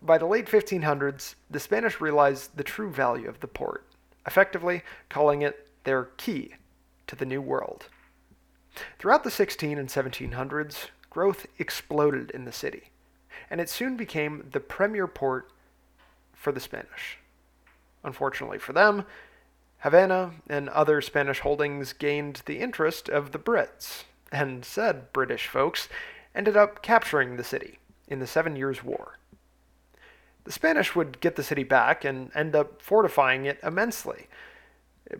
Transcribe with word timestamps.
By 0.00 0.18
the 0.18 0.26
late 0.26 0.46
1500s, 0.46 1.36
the 1.50 1.60
Spanish 1.60 2.00
realized 2.00 2.56
the 2.56 2.64
true 2.64 2.90
value 2.90 3.28
of 3.28 3.40
the 3.40 3.46
port, 3.46 3.86
effectively 4.26 4.82
calling 5.08 5.42
it 5.42 5.68
their 5.84 6.04
key 6.16 6.54
to 7.06 7.16
the 7.16 7.24
New 7.24 7.40
World. 7.40 7.88
Throughout 8.98 9.22
the 9.22 9.30
16 9.30 9.78
and 9.78 9.88
1700s, 9.88 10.88
growth 11.10 11.46
exploded 11.58 12.30
in 12.30 12.44
the 12.44 12.52
city, 12.52 12.90
and 13.50 13.60
it 13.60 13.68
soon 13.68 13.96
became 13.96 14.48
the 14.50 14.60
premier 14.60 15.06
port 15.06 15.50
for 16.32 16.52
the 16.52 16.60
Spanish. 16.60 17.18
Unfortunately 18.02 18.58
for 18.58 18.72
them, 18.72 19.04
Havana 19.82 20.34
and 20.48 20.68
other 20.68 21.00
Spanish 21.00 21.40
holdings 21.40 21.92
gained 21.92 22.42
the 22.46 22.60
interest 22.60 23.08
of 23.08 23.32
the 23.32 23.38
Brits, 23.38 24.04
and 24.30 24.64
said 24.64 25.12
British 25.12 25.48
folks 25.48 25.88
ended 26.36 26.56
up 26.56 26.82
capturing 26.82 27.36
the 27.36 27.42
city 27.42 27.80
in 28.06 28.20
the 28.20 28.26
Seven 28.28 28.54
Years' 28.54 28.84
War. 28.84 29.18
The 30.44 30.52
Spanish 30.52 30.94
would 30.94 31.20
get 31.20 31.34
the 31.34 31.42
city 31.42 31.64
back 31.64 32.04
and 32.04 32.30
end 32.32 32.54
up 32.54 32.80
fortifying 32.80 33.44
it 33.44 33.58
immensely, 33.60 34.28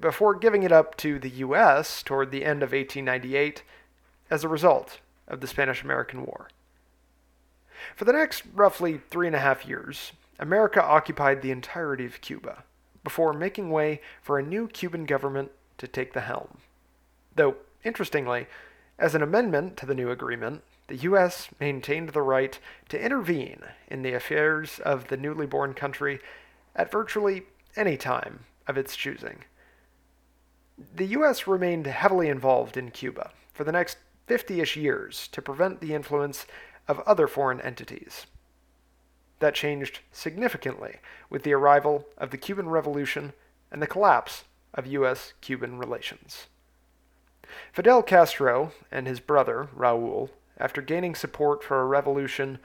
before 0.00 0.34
giving 0.36 0.62
it 0.62 0.70
up 0.70 0.96
to 0.98 1.18
the 1.18 1.30
U.S. 1.30 2.00
toward 2.00 2.30
the 2.30 2.44
end 2.44 2.62
of 2.62 2.70
1898 2.70 3.64
as 4.30 4.44
a 4.44 4.48
result 4.48 5.00
of 5.26 5.40
the 5.40 5.48
Spanish 5.48 5.82
American 5.82 6.24
War. 6.24 6.48
For 7.96 8.04
the 8.04 8.12
next 8.12 8.44
roughly 8.54 9.00
three 9.10 9.26
and 9.26 9.34
a 9.34 9.40
half 9.40 9.66
years, 9.66 10.12
America 10.38 10.80
occupied 10.80 11.42
the 11.42 11.50
entirety 11.50 12.06
of 12.06 12.20
Cuba 12.20 12.62
before 13.04 13.32
making 13.32 13.70
way 13.70 14.00
for 14.22 14.38
a 14.38 14.42
new 14.42 14.68
Cuban 14.68 15.04
government 15.04 15.50
to 15.78 15.86
take 15.86 16.12
the 16.12 16.20
helm. 16.20 16.58
Though, 17.34 17.56
interestingly, 17.84 18.46
as 18.98 19.14
an 19.14 19.22
amendment 19.22 19.76
to 19.78 19.86
the 19.86 19.94
new 19.94 20.10
agreement, 20.10 20.62
the 20.88 20.96
U.S. 20.96 21.48
maintained 21.58 22.10
the 22.10 22.22
right 22.22 22.58
to 22.88 23.02
intervene 23.02 23.62
in 23.88 24.02
the 24.02 24.12
affairs 24.12 24.78
of 24.84 25.08
the 25.08 25.16
newly 25.16 25.46
born 25.46 25.74
country 25.74 26.20
at 26.76 26.92
virtually 26.92 27.44
any 27.76 27.96
time 27.96 28.40
of 28.66 28.76
its 28.76 28.96
choosing. 28.96 29.44
The 30.94 31.06
U.S. 31.06 31.46
remained 31.46 31.86
heavily 31.86 32.28
involved 32.28 32.76
in 32.76 32.90
Cuba 32.90 33.30
for 33.52 33.64
the 33.64 33.72
next 33.72 33.98
50 34.26 34.60
ish 34.60 34.76
years 34.76 35.28
to 35.28 35.42
prevent 35.42 35.80
the 35.80 35.94
influence 35.94 36.46
of 36.88 37.00
other 37.00 37.26
foreign 37.26 37.60
entities. 37.60 38.26
That 39.42 39.56
changed 39.56 39.98
significantly 40.12 40.98
with 41.28 41.42
the 41.42 41.52
arrival 41.52 42.06
of 42.16 42.30
the 42.30 42.36
Cuban 42.36 42.68
Revolution 42.68 43.32
and 43.72 43.82
the 43.82 43.88
collapse 43.88 44.44
of 44.72 44.86
U.S. 44.86 45.32
Cuban 45.40 45.78
relations. 45.78 46.46
Fidel 47.72 48.04
Castro 48.04 48.70
and 48.92 49.08
his 49.08 49.18
brother, 49.18 49.68
Raul, 49.76 50.30
after 50.58 50.80
gaining 50.80 51.16
support 51.16 51.64
for 51.64 51.80
a 51.80 51.86
revolution 51.86 52.60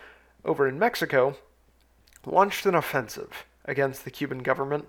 over 0.45 0.67
in 0.67 0.77
Mexico, 0.77 1.37
launched 2.27 2.67
an 2.67 2.75
offensive 2.75 3.47
against 3.66 4.05
the 4.05 4.11
Cuban 4.11 4.43
government 4.43 4.85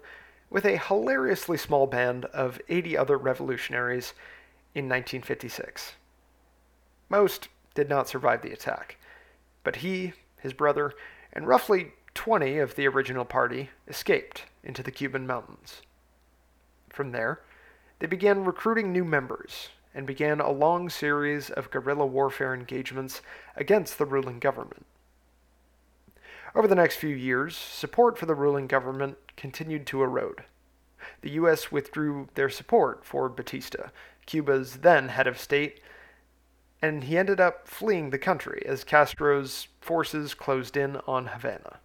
with 0.50 0.66
a 0.66 0.76
hilariously 0.76 1.56
small 1.56 1.86
band 1.86 2.26
of 2.26 2.60
80 2.68 2.98
other 2.98 3.16
revolutionaries 3.16 4.12
in 4.74 4.90
1956. 4.90 5.94
Most 7.08 7.48
did 7.74 7.88
not 7.88 8.10
survive 8.10 8.42
the 8.42 8.52
attack, 8.52 8.98
but 9.64 9.76
he, 9.76 10.12
his 10.36 10.52
brother, 10.52 10.92
and 11.38 11.46
roughly 11.46 11.92
20 12.14 12.58
of 12.58 12.74
the 12.74 12.88
original 12.88 13.24
party 13.24 13.70
escaped 13.86 14.46
into 14.64 14.82
the 14.82 14.90
Cuban 14.90 15.24
mountains. 15.24 15.82
From 16.88 17.12
there, 17.12 17.42
they 18.00 18.08
began 18.08 18.44
recruiting 18.44 18.92
new 18.92 19.04
members 19.04 19.68
and 19.94 20.04
began 20.04 20.40
a 20.40 20.50
long 20.50 20.90
series 20.90 21.48
of 21.48 21.70
guerrilla 21.70 22.06
warfare 22.06 22.52
engagements 22.52 23.22
against 23.54 23.98
the 23.98 24.04
ruling 24.04 24.40
government. 24.40 24.84
Over 26.56 26.66
the 26.66 26.74
next 26.74 26.96
few 26.96 27.14
years, 27.14 27.56
support 27.56 28.18
for 28.18 28.26
the 28.26 28.34
ruling 28.34 28.66
government 28.66 29.16
continued 29.36 29.86
to 29.86 30.02
erode. 30.02 30.42
The 31.20 31.30
U.S. 31.30 31.70
withdrew 31.70 32.30
their 32.34 32.50
support 32.50 33.04
for 33.04 33.28
Batista, 33.28 33.90
Cuba's 34.26 34.78
then 34.78 35.10
head 35.10 35.28
of 35.28 35.38
state, 35.38 35.78
and 36.82 37.04
he 37.04 37.16
ended 37.16 37.38
up 37.38 37.68
fleeing 37.68 38.10
the 38.10 38.18
country 38.18 38.64
as 38.66 38.82
Castro's 38.82 39.68
forces 39.88 40.34
closed 40.34 40.76
in 40.76 40.96
on 41.06 41.28
Havana. 41.28 41.78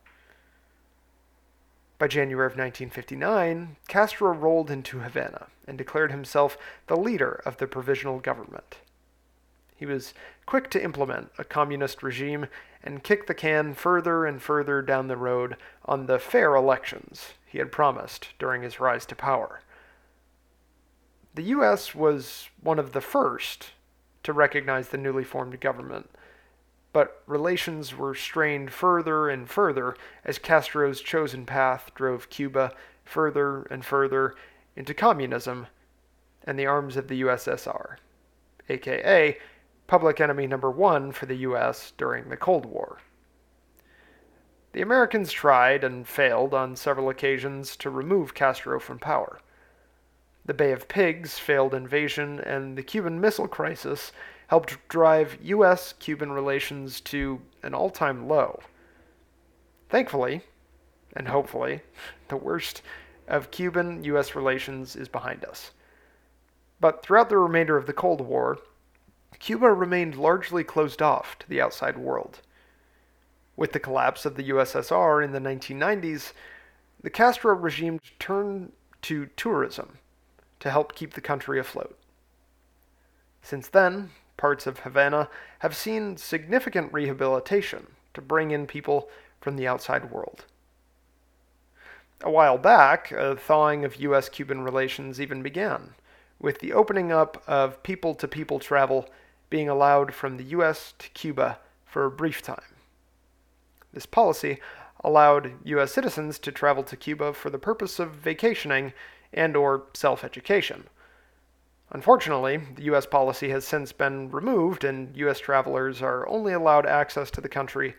By 1.97 2.09
January 2.09 2.47
of 2.47 2.57
1959, 2.57 3.77
Castro 3.87 4.33
rolled 4.33 4.69
into 4.69 4.99
Havana 4.99 5.47
and 5.65 5.77
declared 5.77 6.11
himself 6.11 6.57
the 6.87 6.97
leader 6.97 7.41
of 7.45 7.55
the 7.55 7.65
provisional 7.65 8.19
government. 8.19 8.79
He 9.73 9.85
was 9.85 10.13
quick 10.45 10.69
to 10.71 10.83
implement 10.83 11.31
a 11.37 11.45
communist 11.45 12.03
regime 12.03 12.47
and 12.83 13.05
kick 13.05 13.25
the 13.27 13.33
can 13.33 13.73
further 13.73 14.25
and 14.25 14.41
further 14.41 14.81
down 14.81 15.07
the 15.07 15.15
road 15.15 15.55
on 15.85 16.07
the 16.07 16.19
fair 16.19 16.55
elections 16.55 17.35
he 17.45 17.59
had 17.59 17.71
promised 17.71 18.33
during 18.37 18.63
his 18.63 18.81
rise 18.81 19.05
to 19.05 19.15
power. 19.15 19.61
The 21.35 21.43
U.S. 21.43 21.95
was 21.95 22.49
one 22.61 22.79
of 22.79 22.91
the 22.91 22.99
first 22.99 23.71
to 24.23 24.33
recognize 24.33 24.89
the 24.89 24.97
newly 24.97 25.23
formed 25.23 25.61
government. 25.61 26.09
But 26.93 27.21
relations 27.25 27.95
were 27.95 28.13
strained 28.13 28.71
further 28.71 29.27
and 29.27 29.49
further 29.49 29.95
as 30.23 30.37
Castro's 30.37 31.01
chosen 31.01 31.45
path 31.45 31.91
drove 31.95 32.29
Cuba 32.29 32.71
further 33.03 33.63
and 33.63 33.83
further 33.83 34.35
into 34.75 34.93
communism 34.93 35.67
and 36.43 36.57
the 36.57 36.67
arms 36.67 36.95
of 36.95 37.07
the 37.07 37.21
USSR, 37.21 37.97
aka 38.69 39.37
public 39.87 40.21
enemy 40.21 40.47
number 40.47 40.71
one 40.71 41.11
for 41.11 41.25
the 41.25 41.37
US 41.37 41.91
during 41.97 42.29
the 42.29 42.37
Cold 42.37 42.65
War. 42.65 42.99
The 44.73 44.81
Americans 44.81 45.31
tried 45.31 45.83
and 45.83 46.07
failed 46.07 46.53
on 46.53 46.75
several 46.75 47.09
occasions 47.09 47.75
to 47.77 47.89
remove 47.89 48.33
Castro 48.33 48.79
from 48.79 48.99
power. 48.99 49.39
The 50.45 50.53
Bay 50.53 50.71
of 50.71 50.87
Pigs 50.87 51.37
failed 51.39 51.73
invasion, 51.73 52.39
and 52.39 52.77
the 52.77 52.83
Cuban 52.83 53.21
Missile 53.21 53.47
Crisis 53.47 54.11
helped 54.47 54.77
drive 54.87 55.37
U.S. 55.41 55.93
Cuban 55.99 56.31
relations 56.31 57.01
to 57.01 57.41
an 57.63 57.73
all 57.73 57.89
time 57.89 58.27
low. 58.27 58.59
Thankfully, 59.89 60.41
and 61.15 61.27
hopefully, 61.27 61.81
the 62.27 62.37
worst 62.37 62.81
of 63.27 63.51
Cuban 63.51 64.03
U.S. 64.03 64.35
relations 64.35 64.95
is 64.95 65.07
behind 65.07 65.45
us. 65.45 65.71
But 66.79 67.03
throughout 67.03 67.29
the 67.29 67.37
remainder 67.37 67.77
of 67.77 67.85
the 67.85 67.93
Cold 67.93 68.21
War, 68.21 68.59
Cuba 69.39 69.71
remained 69.71 70.15
largely 70.15 70.63
closed 70.63 71.01
off 71.01 71.37
to 71.39 71.49
the 71.49 71.61
outside 71.61 71.97
world. 71.97 72.41
With 73.55 73.71
the 73.71 73.79
collapse 73.79 74.25
of 74.25 74.35
the 74.35 74.49
USSR 74.49 75.23
in 75.23 75.31
the 75.31 75.39
1990s, 75.39 76.33
the 77.01 77.09
Castro 77.09 77.53
regime 77.53 77.99
turned 78.19 78.71
to 79.03 79.27
tourism 79.35 79.97
to 80.59 80.71
help 80.71 80.95
keep 80.95 81.13
the 81.13 81.21
country 81.21 81.59
afloat. 81.59 81.97
Since 83.41 83.67
then, 83.67 84.11
parts 84.37 84.67
of 84.67 84.79
Havana 84.79 85.29
have 85.59 85.75
seen 85.75 86.17
significant 86.17 86.91
rehabilitation 86.93 87.87
to 88.13 88.21
bring 88.21 88.51
in 88.51 88.67
people 88.67 89.09
from 89.41 89.55
the 89.55 89.67
outside 89.67 90.11
world. 90.11 90.45
A 92.21 92.31
while 92.31 92.57
back, 92.57 93.11
a 93.11 93.35
thawing 93.35 93.83
of 93.83 93.97
US 93.97 94.29
Cuban 94.29 94.61
relations 94.61 95.19
even 95.19 95.43
began, 95.43 95.93
with 96.39 96.59
the 96.59 96.73
opening 96.73 97.11
up 97.11 97.43
of 97.47 97.83
people 97.83 98.15
to 98.15 98.27
people 98.27 98.59
travel 98.59 99.09
being 99.49 99.69
allowed 99.69 100.13
from 100.13 100.37
the 100.37 100.45
US 100.45 100.93
to 100.99 101.09
Cuba 101.09 101.59
for 101.85 102.05
a 102.05 102.11
brief 102.11 102.41
time. 102.41 102.75
This 103.91 104.05
policy 104.05 104.59
allowed 105.03 105.53
US 105.65 105.91
citizens 105.91 106.39
to 106.39 106.51
travel 106.51 106.83
to 106.83 106.95
Cuba 106.95 107.33
for 107.33 107.49
the 107.49 107.59
purpose 107.59 107.99
of 107.99 108.15
vacationing 108.15 108.93
and 109.33 109.55
or 109.55 109.83
self-education. 109.93 110.85
Unfortunately, 111.93 112.57
the 112.75 112.83
US 112.93 113.05
policy 113.05 113.49
has 113.49 113.65
since 113.65 113.91
been 113.91 114.31
removed 114.31 114.83
and 114.83 115.15
US 115.15 115.39
travelers 115.39 116.01
are 116.01 116.27
only 116.27 116.51
allowed 116.51 116.87
access 116.87 117.29
to 117.31 117.41
the 117.41 117.47
country 117.47 117.95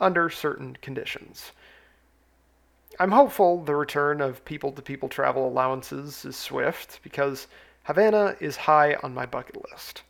under 0.00 0.30
certain 0.30 0.76
conditions. 0.80 1.52
I'm 2.98 3.10
hopeful 3.10 3.62
the 3.62 3.74
return 3.74 4.22
of 4.22 4.44
people 4.46 4.72
to 4.72 4.80
people 4.80 5.08
travel 5.08 5.46
allowances 5.46 6.24
is 6.24 6.36
swift 6.36 7.00
because 7.02 7.46
Havana 7.84 8.36
is 8.40 8.56
high 8.56 8.94
on 9.02 9.12
my 9.12 9.26
bucket 9.26 9.62
list. 9.70 10.02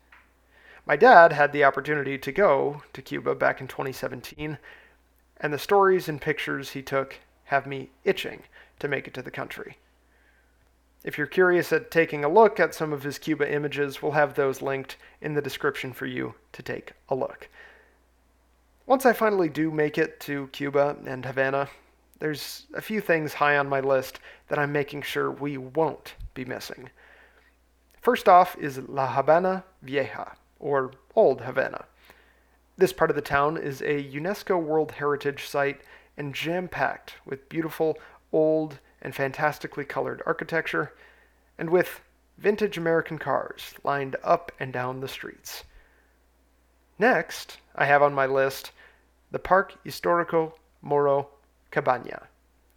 My 0.87 0.95
dad 0.97 1.33
had 1.33 1.53
the 1.53 1.65
opportunity 1.65 2.19
to 2.19 2.31
go 2.31 2.83
to 2.93 3.03
Cuba 3.03 3.35
back 3.35 3.61
in 3.61 3.67
2017, 3.67 4.59
and 5.39 5.53
the 5.53 5.59
stories 5.59 6.09
and 6.09 6.21
pictures 6.21 6.71
he 6.71 6.83
took 6.83 7.17
have 7.45 7.67
me 7.67 7.91
itching 8.05 8.43
to 8.79 8.87
make 8.87 9.09
it 9.09 9.15
to 9.15 9.23
the 9.23 9.31
country. 9.31 9.79
If 11.05 11.19
you're 11.19 11.27
curious 11.27 11.71
at 11.71 11.91
taking 11.91 12.25
a 12.25 12.31
look 12.31 12.59
at 12.59 12.75
some 12.75 12.93
of 12.93 13.03
his 13.03 13.19
Cuba 13.19 13.53
images, 13.53 14.01
we'll 14.01 14.13
have 14.13 14.35
those 14.35 14.63
linked 14.63 14.97
in 15.21 15.35
the 15.35 15.43
description 15.43 15.93
for 15.93 16.07
you 16.07 16.35
to 16.53 16.63
take 16.63 16.95
a 17.11 17.15
look. 17.15 17.49
Once 18.87 19.05
I 19.05 19.13
finally 19.13 19.51
do 19.51 19.71
make 19.71 19.99
it 19.99 20.19
to 20.21 20.49
Cuba 20.49 20.97
and 21.07 21.25
Havana, 21.25 21.69
there's 22.21 22.67
a 22.75 22.81
few 22.81 23.03
things 23.03 23.35
high 23.35 23.59
on 23.59 23.69
my 23.69 23.81
list 23.81 24.21
that 24.49 24.59
I'm 24.59 24.73
making 24.73 25.03
sure 25.03 25.31
we 25.31 25.59
won't 25.59 26.15
be 26.33 26.47
missing. 26.47 26.89
First 28.01 28.29
off 28.29 28.57
is 28.59 28.79
La 28.89 29.13
Habana 29.13 29.65
Vieja, 29.83 30.37
or 30.59 30.93
Old 31.15 31.43
Havana. 31.43 31.85
This 32.79 32.93
part 32.93 33.11
of 33.11 33.17
the 33.17 33.23
town 33.23 33.57
is 33.59 33.83
a 33.83 34.11
UNESCO 34.11 34.61
World 34.63 34.93
Heritage 34.93 35.47
Site 35.47 35.83
and 36.17 36.35
jam 36.35 36.67
packed 36.67 37.15
with 37.27 37.49
beautiful, 37.49 37.99
old, 38.33 38.81
and 39.05 39.15
fantastically 39.15 39.85
colored 39.85 40.23
architecture, 40.27 40.93
and 41.59 41.71
with 41.71 42.01
vintage 42.39 42.77
American 42.77 43.19
cars 43.19 43.75
lined 43.85 44.17
up 44.25 44.51
and 44.59 44.73
down 44.73 45.01
the 45.01 45.09
streets. 45.09 45.63
Next, 46.99 47.59
I 47.77 47.85
have 47.85 48.03
on 48.03 48.15
my 48.15 48.27
list 48.27 48.73
the 49.31 49.39
Parque 49.39 49.75
Histórico 49.85 50.53
Morro 50.83 51.29
Cabaña 51.71 52.25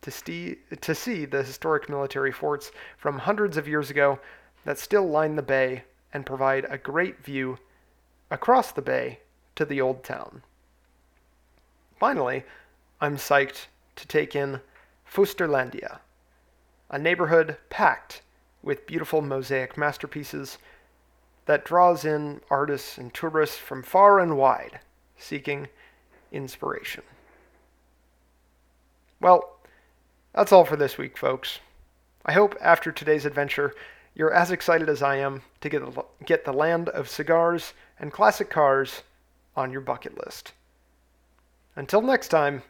to 0.02 0.12
see, 0.12 0.58
to 0.82 0.96
see 0.96 1.26
the 1.26 1.44
historic 1.44 1.90
military 1.90 2.32
forts 2.32 2.72
from 2.98 3.20
hundreds 3.20 3.58
of 3.58 3.68
years 3.68 3.90
ago 3.90 4.20
that 4.66 4.78
still 4.78 5.08
line 5.08 5.36
the 5.36 5.42
bay 5.42 5.84
and 6.14 6.26
provide 6.26 6.66
a 6.70 6.78
great 6.78 7.24
view 7.24 7.58
across 8.30 8.72
the 8.72 8.82
bay 8.82 9.20
to 9.56 9.66
the 9.66 9.82
old 9.82 10.04
town. 10.04 10.42
Finally, 12.00 12.44
I'm 13.02 13.18
psyched 13.18 13.68
to 13.96 14.08
take 14.08 14.36
in 14.36 14.62
Fusterlandia, 15.12 16.00
a 16.90 16.98
neighborhood 16.98 17.58
packed 17.70 18.22
with 18.64 18.88
beautiful 18.88 19.22
mosaic 19.22 19.78
masterpieces 19.78 20.58
that 21.46 21.66
draws 21.66 22.06
in 22.06 22.42
artists 22.50 22.98
and 22.98 23.14
tourists 23.14 23.58
from 23.58 23.82
far 23.82 24.20
and 24.20 24.38
wide 24.38 24.80
seeking 25.18 25.68
inspiration. 26.32 27.04
Well, 29.20 29.58
that's 30.34 30.52
all 30.52 30.66
for 30.66 30.76
this 30.76 30.98
week, 30.98 31.18
folks. 31.18 31.60
I 32.26 32.34
hope 32.34 32.56
after 32.62 32.92
today's 32.92 33.26
adventure, 33.26 33.74
you're 34.14 34.34
as 34.34 34.52
excited 34.52 34.90
as 34.90 35.02
I 35.02 35.16
am 35.18 35.42
to 35.62 35.70
get 35.70 35.80
the, 35.80 36.06
get 36.26 36.46
the 36.46 36.54
land 36.54 36.90
of 36.90 37.10
cigars 37.10 37.74
and 38.00 38.12
classic 38.12 38.50
cars 38.50 39.04
on 39.56 39.72
your 39.72 39.82
bucket 39.82 40.18
list. 40.24 40.54
Until 41.76 42.02
next 42.02 42.28
time, 42.28 42.64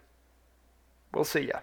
we'll 1.13 1.23
see 1.23 1.47
ya. 1.47 1.59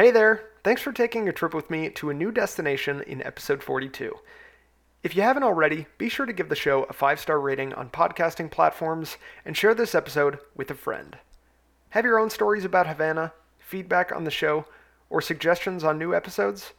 Hey 0.00 0.10
there! 0.10 0.44
Thanks 0.64 0.80
for 0.80 0.92
taking 0.92 1.28
a 1.28 1.32
trip 1.34 1.52
with 1.52 1.68
me 1.68 1.90
to 1.90 2.08
a 2.08 2.14
new 2.14 2.32
destination 2.32 3.02
in 3.02 3.22
episode 3.22 3.62
42. 3.62 4.16
If 5.02 5.14
you 5.14 5.20
haven't 5.20 5.42
already, 5.42 5.88
be 5.98 6.08
sure 6.08 6.24
to 6.24 6.32
give 6.32 6.48
the 6.48 6.56
show 6.56 6.84
a 6.84 6.94
five 6.94 7.20
star 7.20 7.38
rating 7.38 7.74
on 7.74 7.90
podcasting 7.90 8.50
platforms 8.50 9.18
and 9.44 9.54
share 9.54 9.74
this 9.74 9.94
episode 9.94 10.38
with 10.56 10.70
a 10.70 10.74
friend. 10.74 11.18
Have 11.90 12.06
your 12.06 12.18
own 12.18 12.30
stories 12.30 12.64
about 12.64 12.86
Havana, 12.86 13.34
feedback 13.58 14.10
on 14.10 14.24
the 14.24 14.30
show, 14.30 14.64
or 15.10 15.20
suggestions 15.20 15.84
on 15.84 15.98
new 15.98 16.14
episodes? 16.14 16.72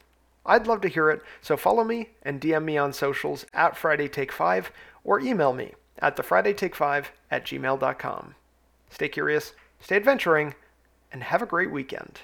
I'd 0.43 0.65
love 0.65 0.81
to 0.81 0.89
hear 0.89 1.11
it, 1.11 1.21
so 1.41 1.55
follow 1.55 1.83
me 1.83 2.09
and 2.23 2.41
DM 2.41 2.63
me 2.63 2.79
on 2.79 2.91
socials 2.91 3.45
at 3.53 3.77
Friday 3.77 4.07
Take 4.07 4.31
5 4.31 4.71
or 5.03 5.19
email 5.19 5.53
me 5.53 5.75
at 5.99 6.17
thefridaytake5 6.17 7.05
at 7.29 7.45
gmail.com. 7.45 8.33
Stay 8.89 9.09
curious, 9.09 9.53
stay 9.79 9.97
adventuring, 9.97 10.55
and 11.11 11.21
have 11.21 11.43
a 11.43 11.45
great 11.45 11.69
weekend. 11.69 12.21